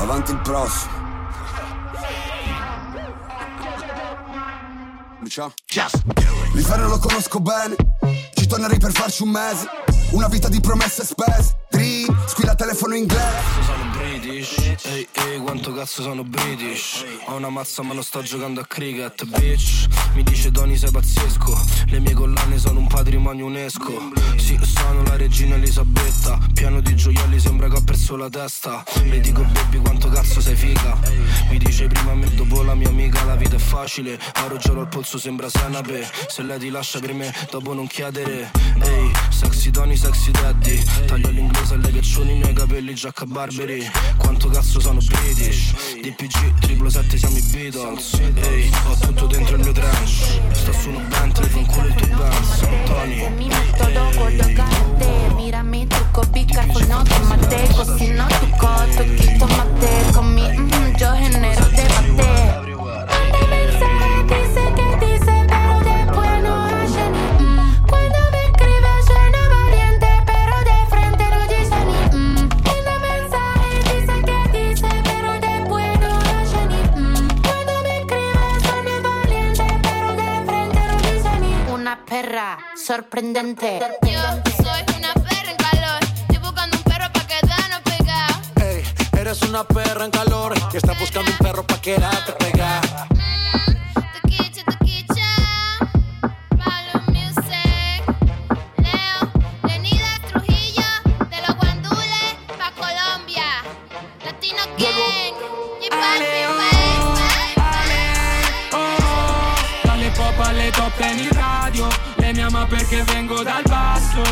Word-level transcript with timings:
avanti 0.00 0.30
il 0.32 0.40
prossimo. 0.40 1.08
Ciao. 5.28 5.52
L'inferno 6.54 6.88
lo 6.88 6.98
conosco 6.98 7.38
bene, 7.40 7.76
ci 8.34 8.46
tornerei 8.46 8.78
per 8.78 8.92
farci 8.92 9.22
un 9.22 9.30
mese. 9.30 9.68
Una 10.10 10.26
vita 10.26 10.48
di 10.48 10.58
promesse 10.60 11.04
spese. 11.04 11.56
Dream, 11.70 12.26
squilla 12.26 12.56
telefono 12.56 12.96
inglese. 12.96 13.88
British. 13.92 14.56
Ehi 14.82 15.06
ehi 15.12 15.38
quanto 15.38 15.72
cazzo 15.72 16.02
sono 16.02 16.24
British. 16.24 17.04
Ho 17.26 17.36
una 17.36 17.48
mazza 17.48 17.82
ma 17.82 17.94
non 17.94 18.02
sto 18.02 18.22
giocando 18.22 18.60
a 18.60 18.64
cricket 18.66 19.24
bitch. 19.24 19.86
Mi 20.14 20.24
dice 20.24 20.50
Tony 20.50 20.76
sei 20.76 20.90
pazzesco. 20.90 21.60
Le 21.86 22.00
mie 22.00 22.14
collane 22.14 22.58
sono 22.58 22.80
un 22.80 22.88
patrimonio 22.88 23.46
UNESCO. 23.46 24.10
Sì 24.36 24.58
sono 24.62 25.02
la 25.04 25.16
regina 25.16 25.54
Elisabetta. 25.54 26.38
Pieno 26.52 26.80
di 26.80 26.89
perso 28.10 28.16
la 28.16 28.28
testa. 28.28 28.84
Le 29.04 29.20
dico 29.20 29.42
baby 29.42 29.78
quanto 29.78 30.08
cazzo 30.08 30.40
sei 30.40 30.56
figa. 30.56 30.98
Mi 31.48 31.58
dice 31.58 31.86
prima 31.86 32.14
me 32.14 32.28
dopo 32.34 32.62
la 32.62 32.74
mia 32.74 32.88
amica 32.88 33.24
La 33.24 33.36
vita 33.36 33.56
è 33.56 33.58
facile. 33.58 34.18
Oro 34.44 34.56
giallo 34.56 34.80
al 34.80 34.88
polso 34.88 35.18
sembra 35.18 35.48
senape 35.48 36.08
Se 36.28 36.42
lei 36.42 36.58
ti 36.58 36.70
lascia 36.70 36.98
per 36.98 37.12
me 37.12 37.32
dopo 37.50 37.74
non 37.74 37.86
chiedere. 37.86 38.50
Ehi 38.82 39.10
sexy 39.30 39.70
Tony 39.70 39.96
sexy 39.96 40.30
daddy. 40.30 40.82
Taglio 41.06 41.28
l'inglese 41.28 41.74
alle 41.74 41.92
caccioni 41.92 42.38
nei 42.38 42.52
capelli 42.52 42.94
Giacca 42.94 43.26
Barberi. 43.26 43.88
Quanto 44.16 44.48
cazzo 44.48 44.80
sono 44.80 45.00
British? 45.00 45.74
DPG, 46.00 46.58
triple 46.60 46.90
7 46.90 47.18
siamo 47.18 47.36
i 47.36 47.42
Beatles. 47.42 48.14
Ehi, 48.34 48.70
ho 48.86 48.96
tutto 48.96 49.26
dentro 49.26 49.56
il 49.56 49.62
mio 49.62 49.72
trench. 49.72 50.40
Sto 50.52 50.72
su 50.72 50.88
una 50.88 51.00
Bentley, 51.00 51.48
fanculo 51.48 51.86
il 51.86 51.94
tuo 51.94 52.06
Benz 52.16 52.68
Tony 52.84 53.28
Mi 53.30 53.48
metodo 53.48 54.10
collegante 54.14 55.09
Mirami 55.09 55.09
Yo 83.20 83.26
soy 83.26 84.82
una 84.96 85.12
perra 85.12 85.50
en 85.50 85.56
calor. 85.58 86.00
Estoy 86.22 86.38
buscando 86.38 86.76
un 86.78 86.82
perro 86.84 87.12
para 87.12 87.26
quedarnos 87.26 87.80
pegado. 87.84 88.40
Ey, 88.56 88.82
eres 89.20 89.42
una 89.42 89.62
perra 89.64 90.06
en 90.06 90.10
calor. 90.10 90.54
Y 90.72 90.76
estás 90.78 90.98
buscando 90.98 91.30
un 91.30 91.36
perro 91.36 91.66
para 91.66 91.82
quedarte 91.82 92.32
pegada. 92.32 93.08
Mm, 93.10 93.20
Pleni 110.96 111.28
oh, 111.28 111.32
oh, 111.32 111.34
oh. 111.34 111.40
Radio 111.40 112.09
Lei 112.50 112.52
mi 112.52 112.56
ama 112.56 112.66
perché 112.66 113.02
vengo 113.04 113.42
dal 113.42 113.62
basso. 113.62 114.22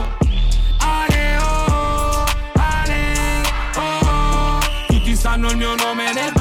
Ale 0.79 1.37
oh, 1.41 2.25
ale 2.55 3.43
oh. 3.77 4.59
Tutti 4.89 5.15
sanno 5.15 5.51
il 5.51 5.57
mio 5.57 5.75
nome 5.77 6.13
nel 6.13 6.33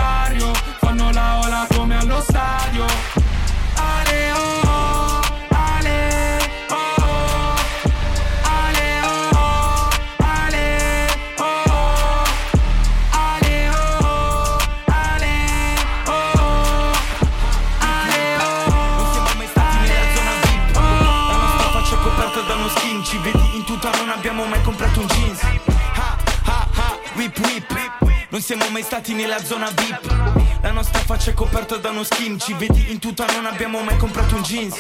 Ci 23.08 23.18
vedi 23.20 23.56
in 23.56 23.64
tuta 23.64 23.90
non 23.92 24.10
abbiamo 24.10 24.44
mai 24.44 24.62
comprato 24.64 25.00
un 25.00 25.08
jeans. 25.08 25.42
Ha 25.42 26.18
ha 26.44 26.68
ha 26.74 26.98
whip 27.14 27.38
whip. 27.40 28.28
Non 28.28 28.42
siamo 28.42 28.68
mai 28.68 28.84
stati 28.84 29.14
nella 29.14 29.42
zona 29.42 29.70
VIP. 29.70 30.60
La 30.62 30.72
nostra 30.72 31.00
faccia 31.00 31.32
è 31.32 31.34
coperta 31.34 31.78
da 31.78 31.92
uno 31.92 32.04
skin. 32.04 32.38
Ci 32.38 32.52
vedi 32.56 32.92
in 32.92 33.00
tuta 33.00 33.26
non 33.28 33.46
abbiamo 33.46 33.82
mai 33.82 33.96
comprato 33.96 34.36
un 34.36 34.42
jeans. 34.42 34.76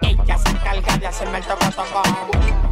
Ella 0.00 0.38
se 0.38 0.48
encarga 0.48 0.96
de 0.96 1.06
hacerme 1.08 1.38
el 1.38 1.44
toco 1.44 1.64
Ella 1.64 2.63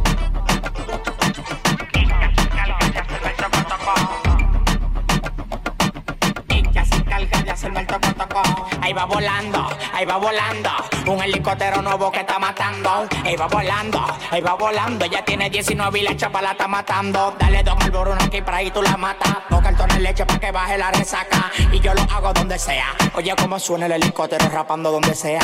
Ahí 8.81 8.91
va 8.91 9.05
volando, 9.05 9.67
ahí 9.93 10.05
va 10.05 10.17
volando. 10.17 10.69
Un 11.05 11.21
helicóptero 11.21 11.81
nuevo 11.81 12.11
que 12.11 12.21
está 12.21 12.39
matando. 12.39 13.07
Ahí 13.23 13.35
va 13.35 13.47
volando, 13.47 14.03
ahí 14.31 14.41
va 14.41 14.55
volando. 14.55 15.05
Ya 15.05 15.23
tiene 15.23 15.49
19 15.49 15.99
y 15.99 16.01
la 16.03 16.17
chapa 16.17 16.41
la 16.41 16.51
está 16.51 16.67
matando. 16.67 17.35
Dale 17.37 17.63
don 17.63 17.81
Alboruno 17.81 18.21
aquí 18.21 18.41
para 18.41 18.57
ahí 18.57 18.71
tú 18.71 18.81
la 18.81 18.97
matas. 18.97 19.37
Dos 19.49 19.61
cartones 19.61 19.97
de 19.97 20.01
leche 20.01 20.25
para 20.25 20.39
que 20.39 20.51
baje 20.51 20.77
la 20.77 20.91
resaca. 20.91 21.51
Y 21.71 21.79
yo 21.79 21.93
lo 21.93 22.01
hago 22.01 22.33
donde 22.33 22.57
sea. 22.57 22.87
Oye 23.15 23.33
cómo 23.39 23.59
suena 23.59 23.85
el 23.85 23.93
helicóptero 23.93 24.49
rapando 24.49 24.91
donde 24.91 25.13
sea. 25.13 25.41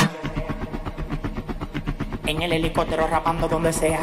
En 2.26 2.42
el 2.42 2.52
helicóptero 2.52 3.06
rapando 3.06 3.48
donde 3.48 3.72
sea. 3.72 4.00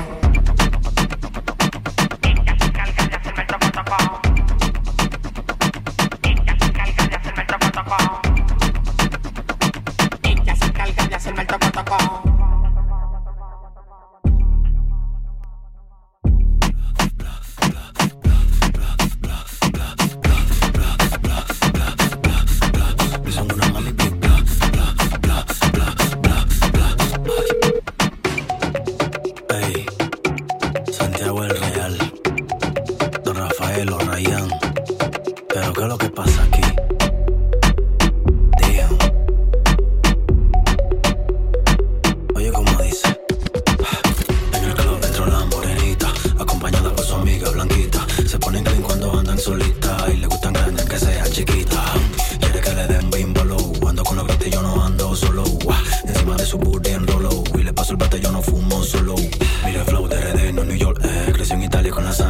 Pero 34.20 35.74
qué 35.74 35.82
es 35.82 35.88
lo 35.88 35.98
que 35.98 36.10
pasa 36.10 36.44
aquí 36.44 36.56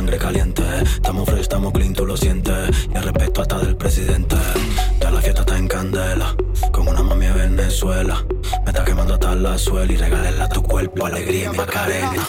sangre 0.07 0.17
caliente 0.17 0.63
Estamos 0.83 1.25
fresh, 1.25 1.41
estamos 1.41 1.73
clean, 1.73 1.93
tú 1.93 2.05
lo 2.05 2.15
sientes 2.15 2.87
Y 2.93 2.95
el 2.95 3.03
respeto 3.03 3.41
hasta 3.41 3.57
del 3.59 3.75
presidente 3.75 4.35
Ya 5.01 5.11
la 5.11 5.21
fiesta 5.21 5.41
está 5.41 5.57
en 5.57 5.67
candela 5.67 6.35
Con 6.71 6.87
una 6.87 7.03
mami 7.03 7.25
de 7.25 7.33
Venezuela 7.33 8.23
Me 8.63 8.71
está 8.71 8.85
quemando 8.85 9.15
hasta 9.15 9.35
la 9.35 9.57
suela 9.57 9.91
Y 9.91 9.97
regalarle 9.97 10.41
a 10.41 10.49
tu 10.49 10.63
cuerpo 10.63 11.05
alegría 11.05 11.51
y 11.53 11.57
macarena 11.57 12.27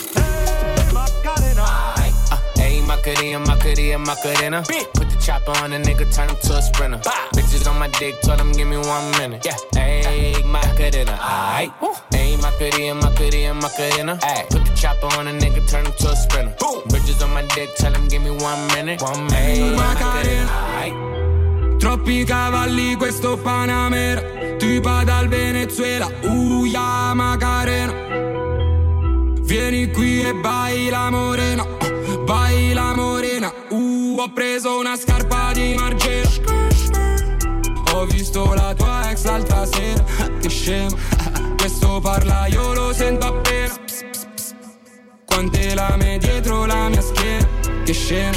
Ayy, 2.61 2.83
Macarena, 2.83 3.39
Macarena, 3.39 3.99
Macarena. 3.99 4.63
Put 4.93 5.09
the 5.09 5.17
chopper 5.21 5.53
on 5.63 5.71
the 5.71 5.79
nigga, 5.79 6.13
turn 6.13 6.29
him 6.29 6.37
to 6.43 6.57
a 6.57 6.63
sprinter. 6.63 6.99
Bitches 7.33 7.71
on 7.71 7.79
my 7.79 7.89
dick, 7.99 8.21
told 8.21 8.41
him 8.41 8.53
give 8.53 8.67
me 8.67 8.77
one 8.77 9.11
minute. 9.13 9.45
Yeah, 9.45 9.55
ayy, 9.75 10.45
Macarena, 10.45 11.17
aight. 11.21 11.73
Ayy, 12.11 12.37
Macarena, 12.43 12.95
Macarena, 12.95 13.55
Macarena. 13.55 14.19
Ayy, 14.23 14.51
put 14.51 14.65
the 14.67 14.73
chopper 14.75 15.07
on 15.19 15.27
the 15.27 15.33
nigga, 15.33 15.67
turn 15.71 15.87
him 15.87 15.93
to 15.99 16.11
a 16.11 16.17
sprinter. 16.17 16.58
Dick, 17.59 17.75
tell 17.75 17.93
him 17.93 18.07
give 18.07 18.23
me 18.23 18.31
one 18.31 18.69
minute. 18.69 19.03
One 19.03 19.27
minute. 19.27 19.75
Macarena. 19.75 21.77
Troppi 21.77 22.23
cavalli 22.23 22.95
questo 22.95 23.37
Panamera. 23.37 24.23
Tipa 24.59 25.03
dal 25.03 25.27
Venezuela. 25.27 26.09
Uia 26.23 27.13
Macarena 27.15 27.93
Vieni 29.41 29.91
qui 29.91 30.23
e 30.23 30.35
baila 30.35 31.11
morena. 31.11 31.67
Baila 32.25 32.95
morena. 32.95 33.53
Uh 33.71 34.21
ho 34.21 34.33
preso 34.33 34.79
una 34.79 34.97
scarpa 34.97 35.51
di 35.53 35.75
Margera. 35.75 36.29
Ho 37.95 38.05
visto 38.05 38.55
la 38.55 38.73
tua 38.77 39.11
ex 39.11 39.25
l'altra 39.25 39.67
sera. 39.67 40.05
Che 40.41 40.49
scema. 40.49 40.97
Questo 41.57 41.99
parla 41.99 42.47
io 42.47 42.73
lo 42.73 42.93
sento 42.93 43.27
appena 43.27 43.87
Quante 45.39 45.73
lame 45.73 46.19
dietro 46.19 46.67
la 46.67 46.89
mia 46.89 47.01
schiena. 47.01 47.47
Che 47.85 47.93
scena. 47.93 48.37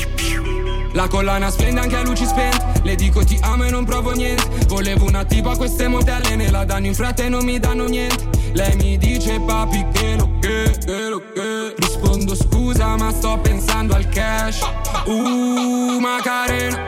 La 0.93 1.07
collana 1.07 1.49
splende 1.49 1.79
anche 1.79 1.95
a 1.95 2.03
luci 2.03 2.27
spente. 2.27 2.79
Le 2.83 2.93
dico 2.93 3.23
ti 3.23 3.39
amo 3.41 3.63
e 3.63 3.71
non 3.71 3.85
provo 3.85 4.11
niente. 4.11 4.43
Volevo 4.67 5.05
una 5.05 5.25
tipa 5.25 5.57
queste 5.57 5.87
modelle 5.87 6.35
Me 6.35 6.51
la 6.51 6.63
danno 6.63 6.85
in 6.85 6.93
fretta 6.93 7.23
e 7.23 7.29
non 7.29 7.43
mi 7.43 7.57
danno 7.57 7.87
niente. 7.87 8.29
Lei 8.53 8.75
mi 8.75 8.99
dice 8.99 9.39
papi 9.39 9.83
che 9.91 10.15
lo 10.15 10.37
che, 10.39 10.77
che 10.85 11.09
lo 11.09 11.23
che. 11.33 11.73
Rispondo 11.75 12.35
scusa 12.35 12.95
ma 12.97 13.11
sto 13.11 13.39
pensando 13.39 13.95
al 13.95 14.07
cash. 14.07 14.59
Uh 15.05 15.97
Macarena. 15.99 16.87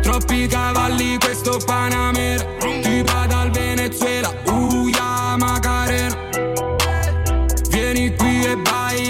Troppi 0.00 0.46
cavalli 0.46 1.18
questo 1.18 1.60
Panamera. 1.66 2.46
Tipa 2.80 3.26
dal 3.26 3.50
Venezuela. 3.50 4.32
Uh 4.46 4.88
ya 4.88 5.36
Macarena 5.36 6.45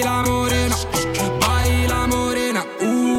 baila 0.06 0.22
morena 0.22 0.76
Baila 1.40 2.06
morena 2.06 2.64
Uh. 2.80 3.16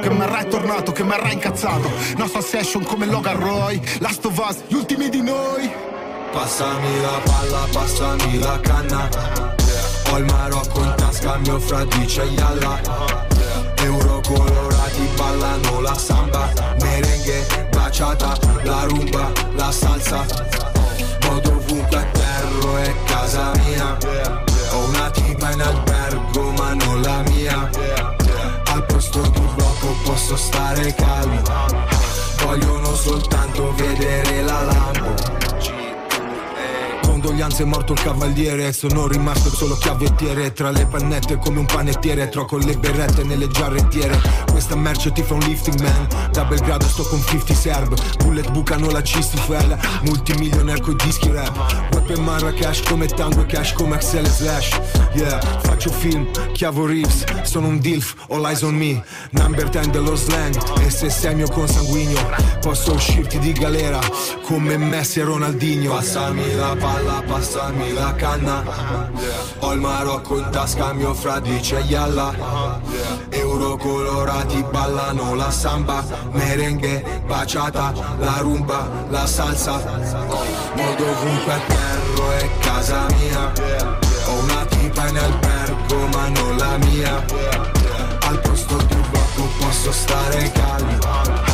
Che 0.00 0.10
Marra 0.10 0.38
è 0.38 0.46
tornato, 0.46 0.92
che 0.92 1.02
Marra 1.02 1.28
è 1.28 1.32
incazzato. 1.32 1.90
Nostra 2.16 2.40
session 2.40 2.84
come 2.84 3.06
Logan 3.06 3.38
Roy 3.38 3.80
Last 3.98 4.24
of 4.24 4.38
Us, 4.38 4.62
gli 4.68 4.74
ultimi 4.74 5.08
di 5.08 5.20
noi. 5.20 5.70
Passami 6.32 7.00
la 7.00 7.20
palla, 7.24 7.66
passami 7.72 8.38
la 8.38 8.60
canna 8.60 9.57
Ho 10.10 10.18
il 10.18 10.24
Marocco 10.24 10.80
in 10.80 10.94
tasca, 10.96 11.36
mio 11.38 11.58
fradice 11.58 12.22
Yalla 12.22 12.80
Euro 13.82 14.20
colorati 14.26 15.08
ballano 15.16 15.80
la 15.80 15.94
samba 15.94 16.68
Merengue, 16.80 17.68
baciata, 17.70 18.36
la 18.62 18.84
rumba, 18.84 19.32
la 19.54 19.70
salsa. 19.70 20.24
Modo 21.22 21.50
ovunque 21.50 21.96
a 21.96 22.04
terro 22.04 22.76
è 22.76 22.94
casa 23.04 23.52
mia. 23.64 23.96
Ho 24.72 24.84
una 24.88 25.10
tipa 25.10 25.50
in 25.50 25.60
albergo 25.60 26.50
ma 26.52 26.74
non 26.74 27.00
la 27.00 27.22
mia. 27.28 27.70
Al 28.66 28.84
posto 28.86 29.20
di 29.20 29.40
blocco 29.54 29.96
posso 30.04 30.36
stare 30.36 30.94
calmo. 30.94 31.42
Vogliono 32.44 32.94
soltanto 32.94 33.72
vedere 33.74 34.27
Condoglianze 37.38 37.62
è 37.62 37.66
morto 37.66 37.92
il 37.92 38.02
cavaliere 38.02 38.72
Sono 38.72 39.06
rimasto 39.06 39.48
solo 39.50 39.76
chiavettiere. 39.76 40.52
Tra 40.52 40.72
le 40.72 40.86
pannette 40.86 41.36
come 41.36 41.60
un 41.60 41.66
panettiere 41.66 42.28
Troco 42.28 42.56
le 42.56 42.76
berrette 42.76 43.22
nelle 43.22 43.46
giarrettiere. 43.46 44.20
Questa 44.50 44.74
merce 44.74 45.12
ti 45.12 45.22
fa 45.22 45.34
un 45.34 45.40
lifting 45.40 45.80
man. 45.80 46.08
Da 46.32 46.44
Belgrado 46.44 46.86
sto 46.86 47.04
con 47.04 47.22
50 47.22 47.54
serb. 47.54 47.94
Bullet 48.24 48.50
bucano 48.50 48.90
la 48.90 49.02
cistifel 49.04 49.78
Multimilionaire 50.02 50.80
coi 50.80 50.96
dischi 50.96 51.30
rap 51.30 51.97
Web 52.08 52.16
e 52.16 52.20
Marrakesh 52.20 52.82
come 52.82 53.06
Tango 53.06 53.42
e 53.42 53.46
Cash 53.46 53.72
come 53.74 53.94
Axel 53.94 54.24
e 54.24 54.28
Slash. 54.28 54.80
Yeah, 55.12 55.40
faccio 55.62 55.90
film, 55.90 56.26
chiavo 56.52 56.86
Reeves 56.86 57.24
Sono 57.42 57.68
un 57.68 57.78
dilf, 57.78 58.14
all 58.28 58.44
eyes 58.44 58.62
on 58.62 58.74
me. 58.74 59.02
Number 59.30 59.68
10 59.68 59.90
dello 59.90 60.14
slang 60.14 60.54
E 60.80 60.90
se 60.90 61.10
sei 61.10 61.34
mio 61.34 61.48
consanguigno. 61.48 62.20
Posso 62.60 62.92
uscirti 62.92 63.38
di 63.38 63.52
galera 63.52 63.98
Come 64.42 64.76
Messi 64.76 65.20
e 65.20 65.24
Ronaldinho. 65.24 65.90
Passami 65.90 66.54
la 66.54 66.76
palla, 66.78 67.22
passami 67.26 67.92
la 67.92 68.14
canna. 68.14 68.62
Ho 69.60 69.72
il 69.72 69.80
Marocco 69.80 70.38
in 70.38 70.48
tasca, 70.50 70.92
mio 70.92 71.14
fradice 71.14 71.76
Yalla 71.86 72.78
Euro 73.30 73.76
colorati 73.76 74.64
ballano 74.70 75.34
la 75.34 75.50
samba. 75.50 76.04
Merengue, 76.32 77.22
baciata, 77.26 77.92
la 78.18 78.38
rumba, 78.40 78.88
la 79.10 79.26
salsa. 79.26 79.76
Modo 80.74 81.10
ovunque 81.10 81.52
a 81.52 81.97
terro 82.18 82.30
è 82.32 82.50
casa 82.58 83.06
mia. 83.18 83.52
Ho 84.26 84.38
una 84.42 84.64
tipa 84.66 85.08
in 85.08 85.18
albergo 85.18 86.06
ma 86.08 86.28
non 86.28 86.56
la 86.56 86.76
mia. 86.78 87.24
Al 88.20 88.40
posto 88.40 88.76
di 88.76 88.94
un 88.94 89.04
blocco 89.10 89.48
posso 89.58 89.92
stare 89.92 90.50
calmo 90.52 91.47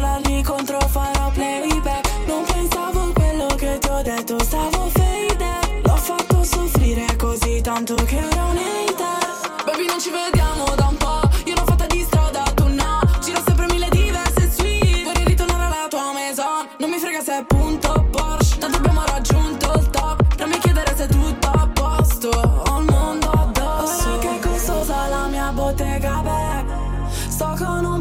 la 0.00 0.18
voce, 0.18 0.53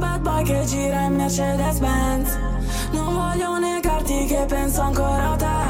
bad 0.03 0.21
boy 0.21 0.43
che 0.43 0.65
gira 0.65 1.01
in 1.07 1.15
Mercedes 1.15 1.79
Benz. 1.79 2.37
Non 2.91 3.13
voglio 3.13 3.57
negarti 3.59 4.25
che 4.25 4.45
penso 4.47 4.81
ancora 4.81 5.31
a 5.31 5.35
te. 5.35 5.61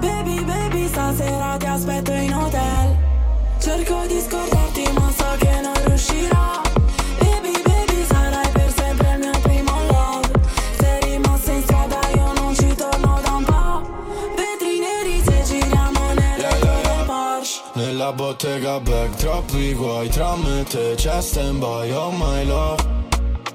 Baby, 0.00 0.44
baby, 0.44 0.88
stasera 0.88 1.56
ti 1.56 1.66
aspetto 1.66 2.12
in 2.12 2.34
hotel. 2.34 2.88
Cerco 3.60 4.06
di 4.08 4.20
scordarti 4.20 4.84
ma 4.98 5.08
so 5.18 5.30
che 5.38 5.60
non 5.62 5.76
riuscirò. 5.86 6.60
Baby 7.20 7.54
baby 7.68 8.04
sarai 8.10 8.48
per 8.52 8.70
sempre 8.76 9.12
il 9.14 9.18
mio 9.20 9.38
primo 9.46 9.74
love. 9.92 10.28
Sei 10.80 11.00
rimasta 11.12 11.52
in 11.52 11.62
strada 11.62 12.00
io 12.16 12.32
non 12.32 12.54
ci 12.54 12.74
torno 12.74 13.20
da 13.24 13.30
un 13.40 13.44
po' 13.44 13.76
Vetri 14.36 14.74
neri 14.84 15.22
se 15.24 15.42
giriamo 15.48 16.02
nel 16.18 16.36
retro 16.42 16.80
del 16.82 17.04
Porsche. 17.06 17.60
Nella 17.74 18.12
bottega 18.12 18.80
back 18.80 19.14
troppi 19.16 19.72
guai 19.74 20.08
Tra 20.08 20.34
me 20.36 20.60
e 20.60 20.64
te 20.64 20.94
c'è 20.96 21.20
stand 21.20 21.58
by 21.60 21.90
Oh 21.92 22.10
my 22.10 22.44
love, 22.44 22.82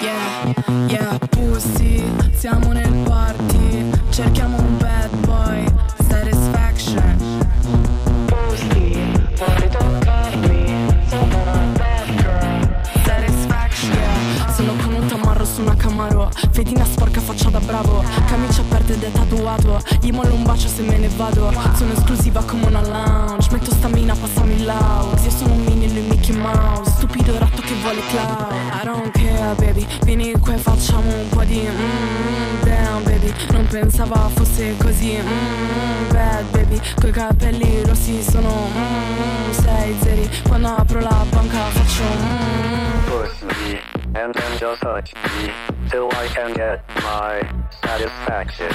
Yeah, 0.00 0.54
yeah, 0.88 1.18
pussy, 1.30 2.02
siamo 2.32 2.72
nel 2.72 2.92
party 3.04 3.90
Cerchiamo 4.10 4.56
un 4.58 4.76
bad 4.78 5.10
boy, 5.26 5.64
satisfaction 6.08 7.44
Pussy, 8.26 8.94
vuoi 9.36 9.68
toccarmi? 9.70 10.86
Sono 11.08 11.42
una 11.42 11.66
bad 11.76 12.14
girl 12.16 12.68
Satisfaction 13.04 13.92
yeah. 13.92 14.52
Sono 14.52 14.72
con 14.82 14.92
un 14.94 15.06
tamarro 15.06 15.44
su 15.44 15.62
una 15.62 15.74
camaro 15.74 16.30
Fedina 16.52 16.84
sporca 16.84 17.20
faccia 17.20 17.50
da 17.50 17.58
bravo 17.60 18.04
Camicia 18.26 18.60
aperta 18.62 18.92
ed 18.92 19.02
è 19.02 19.10
tatuato 19.12 19.80
Gli 20.00 20.12
mollo 20.12 20.34
un 20.34 20.44
bacio 20.44 20.68
se 20.68 20.82
me 20.82 20.96
ne 20.96 21.08
vado 21.16 21.52
Sono 21.76 21.92
esclusiva 21.92 22.42
come 22.44 22.66
una 22.66 22.80
lounge 22.86 23.48
Metto 23.50 23.72
stamina, 23.72 24.14
passami 24.14 24.54
il 24.54 24.64
loud 24.64 25.18
Io 25.24 25.30
sono 25.30 25.52
un 25.54 25.64
mini, 25.64 25.77
che 27.68 27.74
vuole 27.74 28.00
cloud 28.08 28.52
I 28.72 28.84
don't 28.84 29.10
care 29.12 29.54
baby. 29.56 29.86
Vieni 30.04 30.32
qua 30.38 30.54
e 30.54 30.58
facciamo 30.58 31.10
un 31.14 31.28
po' 31.28 31.44
di 31.44 31.68
mm, 31.68 32.62
Damn 32.62 33.02
baby. 33.04 33.32
Non 33.50 33.66
pensava 33.66 34.28
fosse 34.28 34.74
così 34.78 35.18
mm, 35.20 36.08
Bad 36.10 36.44
baby. 36.50 36.80
Coi 37.00 37.10
capelli 37.10 37.84
rossi 37.84 38.22
sono 38.22 38.68
mm, 38.74 39.50
Sei 39.50 39.96
zeri. 40.00 40.30
Quando 40.46 40.68
apro 40.68 41.00
la 41.00 41.24
banca 41.28 41.58
faccio 41.58 42.02
mm, 42.04 43.04
Push 43.04 43.42
me, 43.42 43.80
and 44.14 44.34
then 44.34 44.56
just 44.58 44.80
touch 44.80 45.12
me 45.14 45.52
Till 45.90 46.08
I 46.12 46.28
can 46.28 46.52
get 46.54 46.82
my 47.02 47.40
satisfaction 47.82 48.72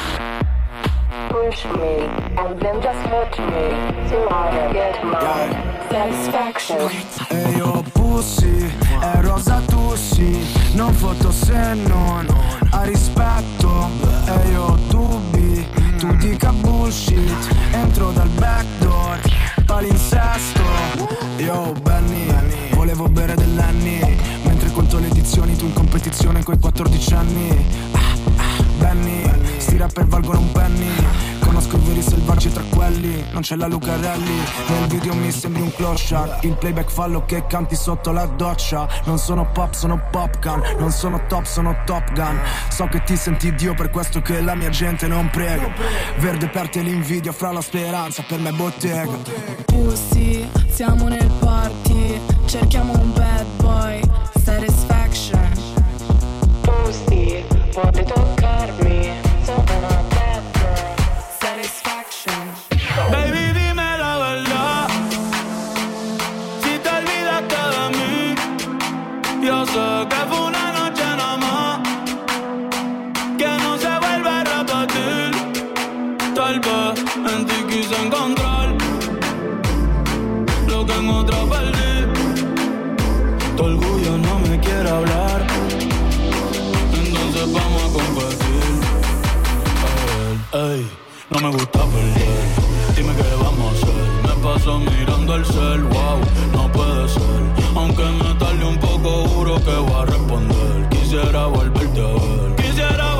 Push 1.29 1.65
me, 1.65 2.05
and 2.37 2.59
then 2.59 2.81
just 2.81 3.03
touch 3.05 3.39
me. 3.39 3.63
Till 4.09 4.27
I 4.29 4.71
get 4.71 5.03
my 5.03 5.73
satisfaction. 5.89 6.89
E 7.29 7.51
io 7.55 7.83
pussy, 7.93 8.71
è 8.99 9.21
rosa 9.21 9.61
tussi 9.65 10.39
Non 10.73 10.93
foto 10.93 11.31
se 11.31 11.73
non 11.73 12.25
ha 12.71 12.83
rispetto. 12.83 13.89
E 14.25 14.49
io 14.49 14.77
dubbi, 14.89 15.67
tu 15.97 16.15
dica 16.15 16.51
bullshit 16.51 17.55
Entro 17.71 18.11
dal 18.11 18.29
backdoor, 18.29 19.19
palinsesto. 19.65 20.61
Yo 21.37 21.73
Benny, 21.81 22.27
volevo 22.71 23.09
bere 23.09 23.33
dell'anni 23.35 23.99
Mentre 24.43 24.71
conto 24.71 24.97
le 24.99 25.07
edizioni 25.07 25.55
tu 25.57 25.65
in 25.65 25.73
competizione 25.73 26.43
coi 26.43 26.57
14 26.59 27.13
anni. 27.13 27.65
Ah, 27.91 27.99
ah, 28.37 28.63
Benny, 28.77 29.23
sti 29.73 29.77
rapper 29.77 30.05
valgono 30.05 30.39
un 30.39 30.51
penny. 30.51 30.87
Conosco 31.39 31.77
i 31.77 31.79
veri 31.81 32.01
selvaggi 32.01 32.51
tra 32.51 32.63
quelli. 32.69 33.25
Non 33.31 33.41
c'è 33.41 33.55
la 33.55 33.67
Lucarelli. 33.67 34.37
Nel 34.67 34.87
video 34.87 35.13
mi 35.15 35.31
sembri 35.31 35.61
un 35.61 35.73
clochard 35.73 36.43
Il 36.43 36.55
playback 36.55 36.91
fallo 36.91 37.25
che 37.25 37.45
canti 37.47 37.75
sotto 37.75 38.11
la 38.11 38.25
doccia. 38.25 38.87
Non 39.05 39.17
sono 39.17 39.49
pop, 39.51 39.73
sono 39.73 40.01
popgun 40.11 40.61
Non 40.77 40.91
sono 40.91 41.25
top, 41.27 41.45
sono 41.45 41.75
top 41.85 42.11
gun. 42.13 42.39
So 42.69 42.85
che 42.85 43.03
ti 43.03 43.15
senti 43.15 43.53
Dio 43.53 43.73
per 43.73 43.89
questo 43.89 44.21
che 44.21 44.41
la 44.41 44.55
mia 44.55 44.69
gente 44.69 45.07
non 45.07 45.29
prega. 45.29 45.71
Verde 46.17 46.47
per 46.47 46.69
te 46.69 46.81
l'invidia 46.81 47.31
fra 47.31 47.51
la 47.51 47.61
speranza 47.61 48.23
Per 48.27 48.39
me 48.39 48.51
bottega. 48.51 49.17
Pussy, 49.65 50.47
siamo 50.69 51.07
nel 51.07 51.31
party. 51.39 52.19
Cerchiamo 52.45 52.93
un 52.93 53.11
bad 53.13 53.45
boy. 53.57 54.01
Satisfaction. 54.43 55.51
Pussy, 56.61 57.43
vuoi 57.73 58.05
toccarmi 58.05 58.92
ey, 90.53 90.87
no 91.29 91.39
me 91.39 91.49
gusta 91.49 91.79
perder. 91.79 92.95
Dime 92.95 93.13
qué 93.15 93.23
vamos 93.43 93.73
a 93.73 93.77
hacer. 93.77 94.37
Me 94.37 94.43
paso 94.43 94.79
mirando 94.79 95.35
el 95.35 95.45
cel, 95.45 95.83
wow, 95.83 96.19
no 96.53 96.71
puede 96.71 97.09
ser. 97.09 97.41
Aunque 97.75 98.03
me 98.03 98.33
tarde 98.35 98.65
un 98.65 98.77
poco, 98.77 99.27
juro 99.29 99.55
que 99.63 99.75
voy 99.75 100.01
a 100.01 100.05
responder. 100.05 100.89
Quisiera 100.89 101.45
volverte 101.47 101.99
a 101.99 102.13
ver. 102.13 102.55
Quisiera 102.55 103.12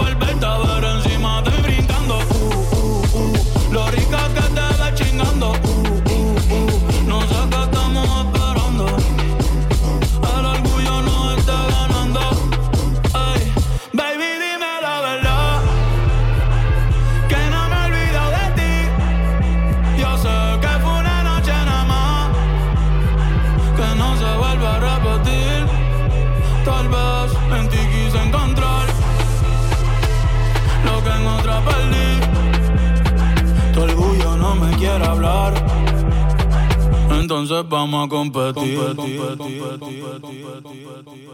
entonces 37.34 37.68
vamos 37.68 38.06
a 38.06 38.10
competir. 38.10 38.78
competir, 38.78 39.38
competir, 39.38 40.20
competir 40.22 41.33